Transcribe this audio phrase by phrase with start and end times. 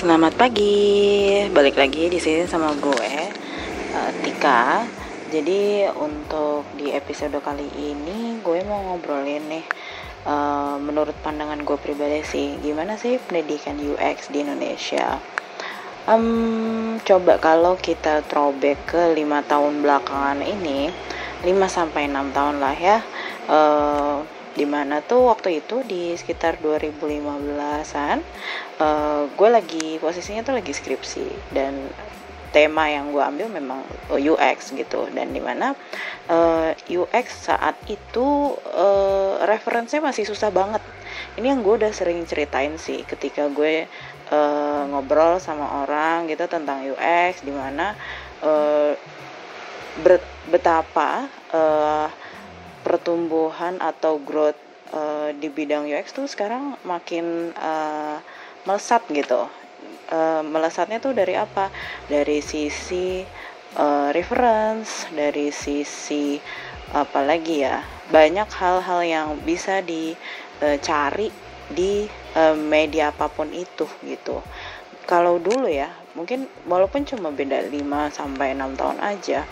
[0.00, 3.12] Selamat pagi, balik lagi di sini sama gue
[3.92, 4.88] uh, Tika.
[5.28, 9.60] Jadi untuk di episode kali ini gue mau ngobrolin nih,
[10.24, 15.20] uh, menurut pandangan gue pribadi sih, gimana sih pendidikan UX di Indonesia?
[16.08, 20.88] Um, coba kalau kita throwback ke lima tahun belakangan ini,
[21.44, 23.04] 5 sampai 6 tahun lah ya.
[23.52, 24.24] Uh,
[24.54, 28.18] di mana tuh waktu itu di sekitar 2015an
[28.82, 31.54] uh, gue lagi posisinya tuh lagi skripsi.
[31.54, 31.86] Dan
[32.50, 35.06] tema yang gue ambil memang UX gitu.
[35.14, 35.74] Dan di mana
[36.26, 40.82] uh, eh, UX saat itu uh, referensinya masih susah banget.
[41.38, 43.86] Ini yang gue udah sering ceritain sih ketika gue
[44.34, 47.94] uh, ngobrol sama orang gitu tentang UX di mana
[48.42, 48.98] uh,
[50.50, 52.06] betapa uh,
[52.90, 54.58] pertumbuhan atau growth
[54.90, 58.18] uh, di bidang UX tuh sekarang makin uh,
[58.66, 59.46] melesat gitu.
[60.10, 61.70] Uh, melesatnya tuh dari apa?
[62.10, 63.22] Dari sisi
[63.78, 66.42] uh, reference, dari sisi
[66.90, 67.86] apa lagi ya?
[68.10, 71.30] Banyak hal-hal yang bisa dicari
[71.70, 74.42] di uh, media apa pun itu gitu.
[75.06, 77.78] Kalau dulu ya, mungkin walaupun cuma beda 5
[78.10, 79.46] sampai 6 tahun aja,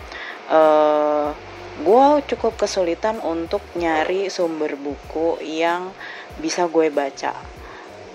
[0.50, 1.30] uh,
[1.78, 5.94] gue cukup kesulitan untuk nyari sumber buku yang
[6.42, 7.34] bisa gue baca.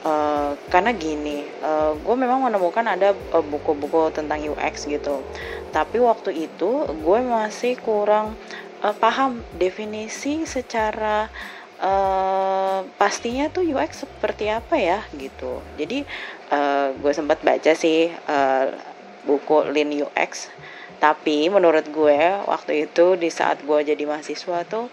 [0.04, 5.24] Uh, karena gini uh, gue memang menemukan ada eh, buku-buku tentang UX gitu.
[5.72, 8.36] Tapi waktu itu gue masih kurang
[8.84, 11.32] uh, paham definisi secara
[11.80, 15.64] uh, pastinya tuh UX seperti apa ya gitu.
[15.80, 16.04] Jadi
[16.52, 18.93] uh, gue sempat baca sih uh,
[19.24, 20.52] buku Lean UX
[21.04, 22.16] tapi menurut gue
[22.48, 24.88] waktu itu di saat gue jadi mahasiswa tuh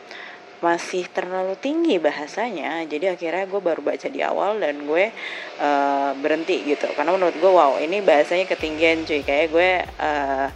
[0.58, 2.82] masih terlalu tinggi bahasanya.
[2.84, 5.14] Jadi akhirnya gue baru baca di awal dan gue
[5.62, 6.90] uh, berhenti gitu.
[6.98, 9.22] Karena menurut gue wow ini bahasanya ketinggian cuy.
[9.22, 9.70] Kayak gue
[10.02, 10.46] uh,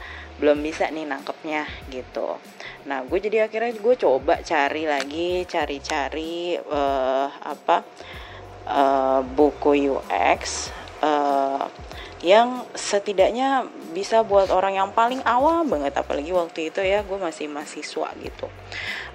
[0.43, 2.37] belum bisa nih nangkepnya gitu.
[2.91, 7.87] Nah gue jadi akhirnya gue coba cari lagi cari-cari uh, apa
[8.69, 10.69] uh, buku UX
[12.25, 17.53] yang setidaknya bisa buat orang yang paling awam banget apalagi waktu itu ya gue masih
[17.53, 18.49] mahasiswa gitu.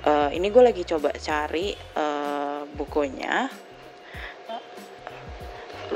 [0.06, 3.50] Uh, ini gue lagi coba cari uh, bukunya.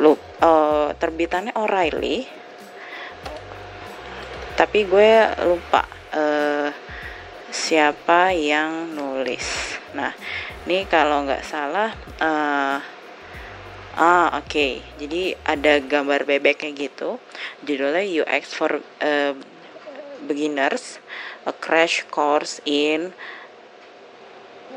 [0.01, 2.25] Lu uh, terbitannya O'Reilly.
[4.57, 5.11] Tapi gue
[5.45, 5.85] lupa
[6.17, 6.73] uh,
[7.53, 9.77] siapa yang nulis.
[9.93, 10.09] Nah
[10.65, 12.81] ini kalau nggak salah uh,
[13.93, 14.49] Ah, oke.
[14.49, 14.71] Okay.
[14.97, 17.21] Jadi ada gambar bebeknya gitu.
[17.61, 19.37] Judulnya UX for uh,
[20.25, 20.97] beginners,
[21.45, 23.13] a crash course in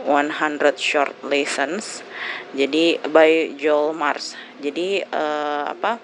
[0.04, 2.04] 100 short lessons.
[2.52, 4.36] Jadi by Joel Mars.
[4.60, 5.96] Jadi uh, apa?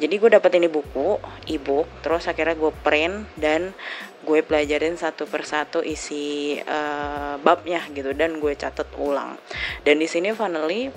[0.00, 3.76] Jadi gue dapet ini buku, ebook, terus akhirnya gue print dan
[4.24, 9.36] gue pelajarin satu persatu isi uh, babnya gitu dan gue catat ulang.
[9.84, 10.88] Dan di sini finally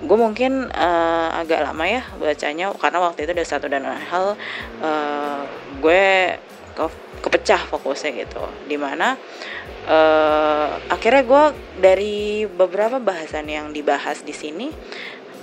[0.00, 4.32] gue mungkin uh, agak lama ya bacanya karena waktu itu ada satu dan lain hal
[4.80, 5.44] uh,
[5.84, 6.36] gue
[6.72, 6.84] ke,
[7.20, 8.40] kepecah fokusnya gitu.
[8.64, 9.20] Di mana
[9.84, 11.44] uh, akhirnya gue
[11.84, 14.72] dari beberapa bahasan yang dibahas di sini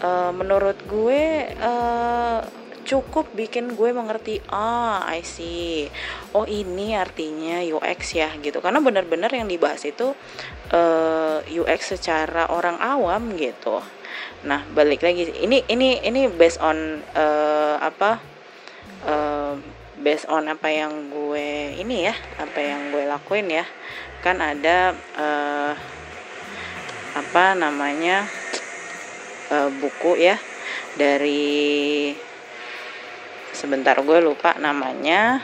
[0.02, 2.42] uh, menurut gue uh,
[2.88, 5.86] cukup bikin gue mengerti ah I see.
[6.34, 8.58] Oh ini artinya UX ya gitu.
[8.58, 10.18] Karena benar-benar yang dibahas itu
[10.74, 13.86] uh, UX secara orang awam gitu
[14.46, 18.22] Nah, balik lagi ini ini ini based on uh, apa
[19.08, 19.58] uh,
[19.98, 23.66] based on apa yang gue ini ya, apa yang gue lakuin ya.
[24.22, 25.74] Kan ada uh,
[27.18, 28.30] apa namanya?
[29.52, 30.36] uh, buku ya
[31.00, 32.14] dari
[33.54, 35.42] sebentar gue lupa namanya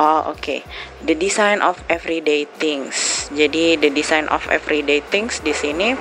[0.00, 0.60] Oh oke, okay.
[1.04, 3.28] the design of everyday things.
[3.36, 5.92] Jadi the design of everyday things di sini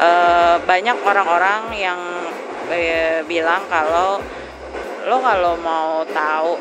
[0.00, 2.00] uh, banyak orang-orang yang
[2.72, 4.16] uh, bilang kalau
[5.04, 6.56] lo kalau mau tahu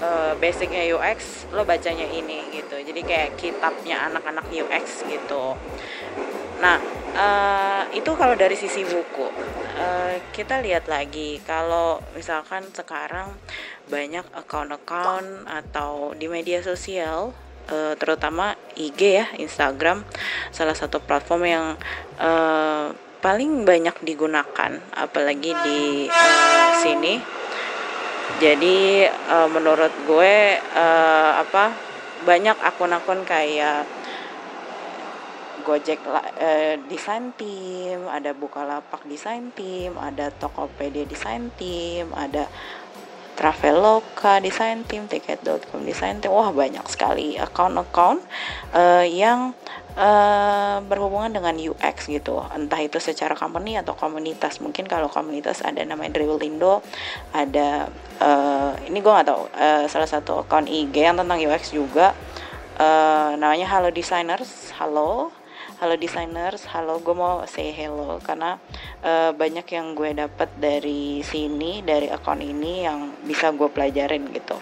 [0.00, 2.80] uh, basicnya UX lo bacanya ini gitu.
[2.80, 5.60] Jadi kayak kitabnya anak-anak UX gitu.
[6.64, 6.80] Nah
[7.20, 9.28] uh, itu kalau dari sisi buku.
[9.76, 13.36] Uh, kita lihat lagi kalau misalkan sekarang
[13.88, 17.32] banyak account-account atau di media sosial
[17.72, 20.04] uh, terutama IG ya Instagram
[20.52, 21.66] salah satu platform yang
[22.20, 27.18] uh, paling banyak digunakan apalagi di uh, sini.
[28.38, 31.72] Jadi uh, menurut gue uh, apa
[32.28, 33.88] banyak akun-akun kayak
[35.68, 42.48] Gojek uh, design team, ada Bukalapak design team, ada Tokopedia design team, ada
[43.38, 48.18] Traveloka design team, tiket.com design team, wah banyak sekali account-account
[48.74, 49.54] uh, yang
[49.94, 54.58] uh, berhubungan dengan UX gitu, entah itu secara company atau komunitas.
[54.58, 56.82] Mungkin kalau komunitas ada namanya Dribblindo,
[57.30, 57.86] ada
[58.18, 62.18] uh, ini gue nggak tahu uh, salah satu account IG yang tentang UX juga,
[62.82, 65.37] uh, namanya Halo Designers, halo
[65.78, 68.58] halo designers, halo gue mau say hello karena
[69.06, 74.58] uh, banyak yang gue dapat dari sini dari akun ini yang bisa gue pelajarin gitu.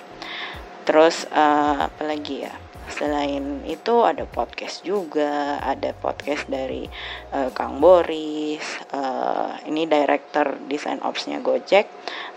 [0.84, 2.52] Terus uh, apa lagi ya?
[2.92, 6.84] Selain itu ada podcast juga, ada podcast dari
[7.32, 11.88] uh, Kang Boris, uh, ini director design opsnya Gojek,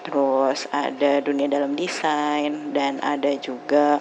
[0.07, 3.99] terus ada dunia dalam desain dan ada juga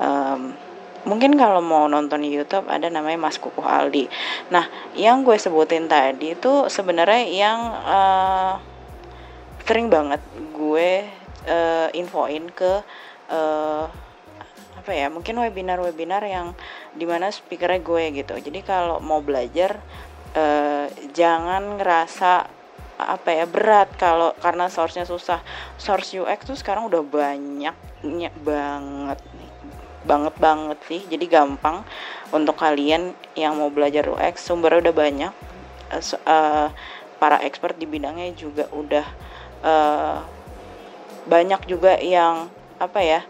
[0.00, 0.56] um,
[1.06, 4.10] mungkin kalau mau nonton YouTube ada namanya Mas Kukuh Aldi.
[4.50, 4.66] Nah,
[4.98, 8.52] yang gue sebutin tadi itu sebenarnya yang uh,
[9.62, 10.20] sering banget
[10.52, 11.06] gue
[11.46, 12.82] uh, infoin ke
[13.30, 13.86] uh,
[14.76, 16.54] apa ya mungkin webinar-webinar yang
[16.94, 18.34] di mana speakernya gue gitu.
[18.38, 19.78] Jadi kalau mau belajar
[20.34, 22.52] uh, jangan ngerasa
[22.96, 25.42] apa ya berat kalau karena source-nya susah.
[25.78, 27.76] Source UX tuh sekarang udah banyak
[28.42, 29.18] banget
[30.06, 31.02] banget banget sih.
[31.10, 31.82] Jadi gampang
[32.30, 35.32] untuk kalian yang mau belajar UX sumbernya udah banyak.
[36.26, 36.70] Uh,
[37.16, 39.06] para expert di bidangnya juga udah
[39.64, 40.18] uh,
[41.26, 43.20] banyak juga yang apa ya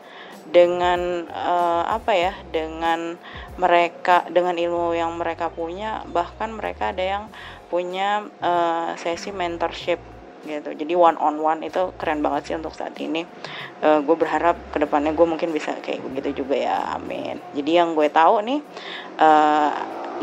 [0.46, 3.19] dengan uh, apa ya dengan
[3.58, 7.25] mereka dengan ilmu yang mereka punya bahkan mereka ada yang
[7.67, 9.99] punya uh, sesi mentorship
[10.46, 10.70] gitu.
[10.72, 13.26] Jadi one on one itu keren banget sih untuk saat ini.
[13.82, 17.43] Uh, gue berharap ke depannya gue mungkin bisa kayak begitu juga ya amin.
[17.52, 18.60] Jadi yang gue tahu nih
[19.20, 19.70] uh,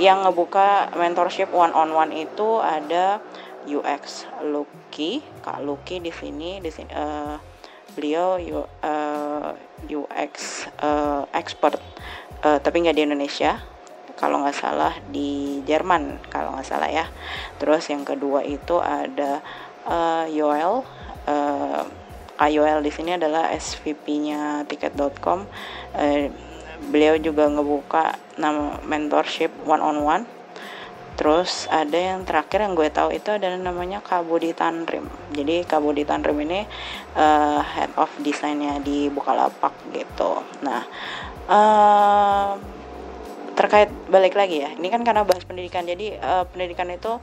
[0.01, 3.21] yang ngebuka mentorship one on one itu ada
[3.69, 5.21] UX Lucky.
[5.43, 7.37] Kak Lucky di sini di sini uh,
[7.93, 8.39] beliau
[8.81, 9.51] uh,
[9.85, 11.77] UX uh, expert.
[12.43, 13.63] Uh, tapi nggak di Indonesia
[14.13, 17.05] kalau nggak salah di Jerman kalau nggak salah ya.
[17.57, 19.41] Terus yang kedua itu ada
[19.87, 20.83] uh, Yoel
[21.27, 21.83] uh,
[22.43, 25.47] Yoel di sini adalah SVP-nya tiket.com
[25.95, 26.25] uh,
[26.91, 30.23] beliau juga ngebuka nama mentorship one on one
[31.13, 35.05] Terus ada yang terakhir yang gue tahu itu adalah namanya Kabudi Tanrim.
[35.29, 36.65] Jadi Kabudi Tanrim ini
[37.13, 40.41] uh, head of desainnya di Bukalapak gitu.
[40.65, 40.81] Nah,
[41.45, 42.57] uh,
[43.53, 44.73] terkait balik lagi ya.
[44.73, 45.85] Ini kan karena bahas pendidikan.
[45.85, 47.21] Jadi uh, pendidikan itu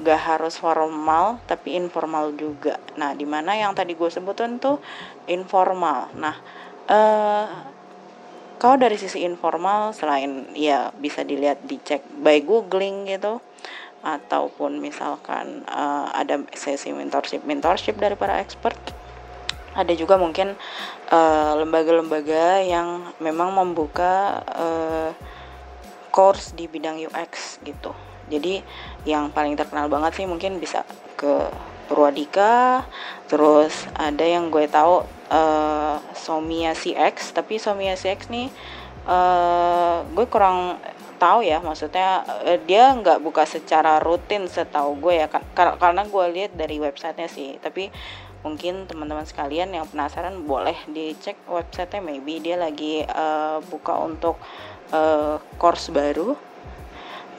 [0.00, 2.78] gak harus formal tapi informal juga.
[2.94, 4.78] Nah di mana yang tadi gue sebutin tuh
[5.26, 6.08] informal.
[6.14, 6.36] Nah
[6.86, 7.46] uh,
[8.60, 13.40] kalau dari sisi informal selain ya bisa dilihat dicek by googling gitu
[14.00, 18.76] ataupun misalkan uh, ada sesi mentorship mentorship dari para expert
[19.70, 20.58] ada juga mungkin
[21.10, 22.88] eh, lembaga-lembaga uh, yang
[23.22, 25.10] memang membuka uh,
[26.10, 27.94] course di bidang UX gitu.
[28.30, 28.62] Jadi
[29.08, 30.84] yang paling terkenal banget sih mungkin bisa
[31.16, 31.48] ke
[31.90, 32.86] Purwadika.
[33.26, 38.48] Terus ada yang gue tahu uh, Somia CX tapi Somia CX nih
[39.10, 40.78] uh, gue kurang
[41.18, 41.58] tahu ya.
[41.58, 45.26] Maksudnya uh, dia nggak buka secara rutin setahu gue ya.
[45.26, 47.58] Kar karena gue lihat dari websitenya sih.
[47.58, 47.90] Tapi
[48.40, 52.02] mungkin teman-teman sekalian yang penasaran boleh dicek websitenya.
[52.02, 54.38] Maybe dia lagi uh, buka untuk
[54.94, 56.49] uh, course baru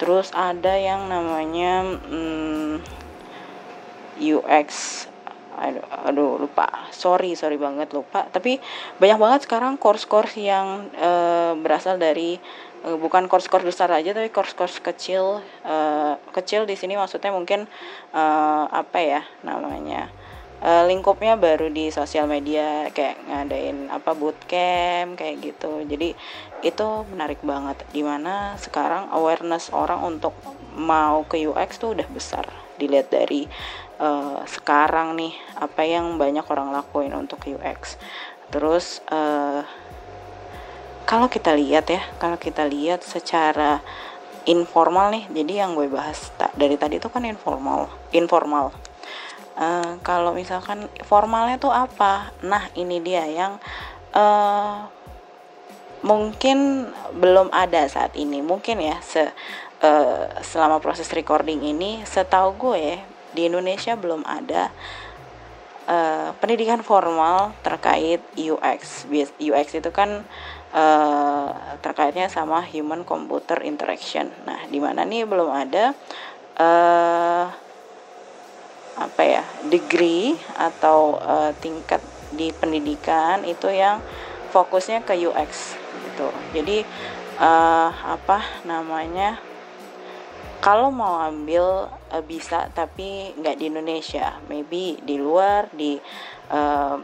[0.01, 2.81] terus ada yang namanya hmm,
[4.17, 5.05] UX
[5.61, 6.89] aduh, aduh lupa.
[6.89, 8.25] Sorry sorry banget lupa.
[8.33, 8.57] Tapi
[8.97, 12.41] banyak banget sekarang course-course yang uh, berasal dari
[12.85, 17.69] uh, bukan course-course besar aja tapi course-course kecil uh, kecil di sini maksudnya mungkin
[18.13, 20.09] uh, apa ya namanya
[20.61, 25.83] uh, lingkupnya baru di sosial media kayak ngadain apa bootcamp kayak gitu.
[25.85, 26.15] Jadi
[26.61, 27.81] itu menarik banget.
[27.89, 30.37] Di mana sekarang awareness orang untuk
[30.77, 32.45] mau ke UX tuh udah besar.
[32.79, 33.45] Dilihat dari
[34.01, 38.01] uh, sekarang nih apa yang banyak orang lakuin untuk UX
[38.51, 39.63] terus uh,
[41.05, 43.79] kalau kita lihat ya kalau kita lihat secara
[44.43, 48.73] informal nih jadi yang gue bahas dari tadi itu kan informal informal
[49.57, 52.31] uh, kalau misalkan formalnya tuh apa?
[52.45, 53.57] Nah ini dia yang
[54.15, 54.87] uh,
[56.05, 58.39] mungkin belum ada saat ini.
[58.41, 59.29] Mungkin ya se
[59.81, 64.69] uh, selama proses recording ini setahu gue di Indonesia belum ada
[65.87, 69.07] uh, pendidikan formal terkait UX
[69.39, 70.23] UX itu kan
[70.75, 74.29] uh, terkaitnya sama human computer interaction.
[74.47, 75.95] Nah, di mana nih belum ada
[76.59, 77.45] uh,
[78.99, 83.99] apa ya degree atau uh, tingkat di pendidikan itu yang
[84.51, 85.75] fokusnya ke UX
[86.11, 86.27] gitu.
[86.55, 86.83] Jadi
[87.39, 89.39] uh, apa namanya?
[90.61, 95.97] Kalau mau ambil uh, bisa tapi nggak di Indonesia, maybe di luar di
[96.53, 96.97] uh,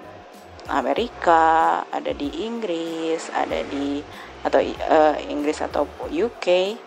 [0.70, 4.03] Amerika, ada di Inggris, ada di
[4.46, 6.77] atau uh, Inggris atau UK,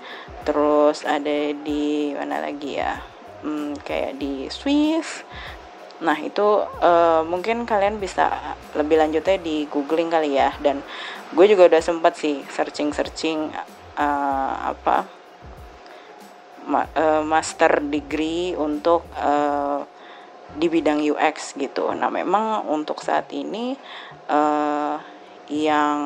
[0.47, 3.03] terus ada di mana lagi ya,
[3.43, 5.25] hmm, kayak di Swiss.
[6.01, 10.57] Nah itu uh, mungkin kalian bisa lebih lanjutnya di googling kali ya.
[10.61, 10.81] Dan
[11.33, 13.53] gue juga udah sempat sih searching searching
[14.01, 15.05] uh, apa
[16.71, 19.83] ma uh, master degree untuk uh,
[20.57, 21.95] di bidang UX gitu.
[21.95, 23.79] Nah, memang untuk saat ini
[24.27, 24.99] uh,
[25.47, 25.99] yang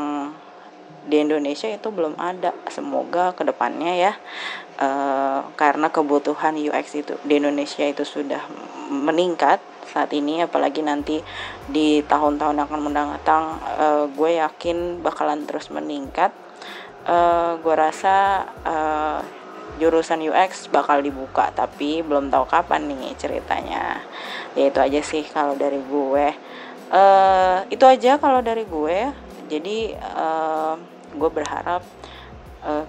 [1.04, 2.52] di Indonesia itu belum ada.
[2.68, 4.12] Semoga ke depannya ya,
[4.80, 8.42] uh, karena kebutuhan UX itu di Indonesia itu sudah
[8.88, 11.22] meningkat saat ini, apalagi nanti
[11.70, 16.32] di tahun-tahun akan mendatang, uh, gue yakin bakalan terus meningkat.
[17.04, 19.20] Uh, gue rasa uh,
[19.76, 23.98] jurusan UX bakal dibuka tapi belum tahu kapan nih ceritanya
[24.54, 26.26] ya itu aja sih kalau dari gue
[26.94, 28.98] uh, itu aja kalau dari gue
[29.48, 30.74] jadi uh,
[31.14, 31.82] gue berharap
[32.64, 32.84] uh,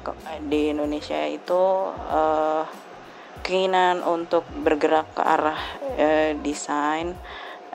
[0.47, 2.63] di Indonesia itu uh,
[3.45, 5.59] keinginan untuk bergerak ke arah
[5.99, 7.13] uh, desain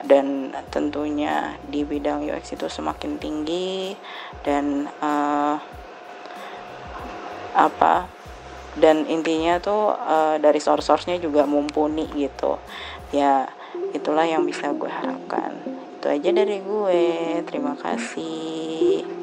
[0.01, 3.93] dan tentunya di bidang UX itu semakin tinggi
[4.41, 5.61] dan uh,
[7.53, 8.09] apa
[8.79, 12.55] dan intinya tuh uh, dari source-sourcenya juga mumpuni gitu.
[13.11, 13.51] Ya
[13.91, 17.05] itulah yang bisa gue harapkan itu aja dari gue.
[17.45, 19.20] Terima kasih